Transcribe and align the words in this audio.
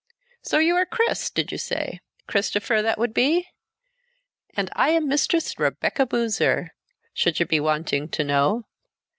"So 0.41 0.57
you 0.57 0.75
are 0.77 0.85
Chris, 0.87 1.29
did 1.29 1.51
you 1.51 1.59
say? 1.59 1.99
Christopher, 2.25 2.81
that 2.81 2.97
would 2.97 3.13
be? 3.13 3.45
And 4.57 4.71
I 4.75 4.89
am 4.89 5.07
Mistress 5.07 5.59
Rebecca 5.59 6.07
Boozer, 6.07 6.73
should 7.13 7.39
you 7.39 7.45
be 7.45 7.59
wanting 7.59 8.09
to 8.09 8.23
know. 8.23 8.65